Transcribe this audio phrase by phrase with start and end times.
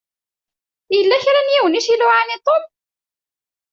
[0.95, 2.63] Yella kra n yiwen i s-iluɛan i Tom.